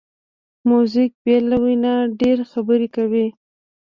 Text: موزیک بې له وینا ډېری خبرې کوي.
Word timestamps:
موزیک 0.69 1.11
بې 1.23 1.37
له 1.49 1.57
وینا 1.63 1.95
ډېری 2.19 2.43
خبرې 2.51 2.87
کوي. 2.95 3.27